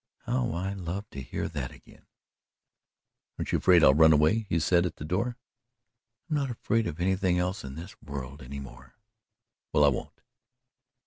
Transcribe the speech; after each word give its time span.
"How 0.21 0.49
I 0.53 0.73
love 0.73 1.07
to 1.11 1.21
hear 1.21 1.47
that 1.47 1.69
again!" 1.71 2.07
"Aren't 3.37 3.51
you 3.51 3.59
afraid 3.59 3.83
I'll 3.83 3.93
run 3.93 4.11
away?" 4.13 4.47
he 4.49 4.59
said 4.59 4.87
at 4.87 4.95
the 4.95 5.05
door. 5.05 5.37
"I'm 6.27 6.35
not 6.37 6.49
afraid 6.49 6.87
of 6.87 6.99
anything 6.99 7.37
else 7.37 7.63
in 7.63 7.75
this 7.75 7.95
world 8.01 8.41
any 8.41 8.59
more." 8.59 8.95
"Well, 9.71 9.83
I 9.83 9.89
won't." 9.89 10.21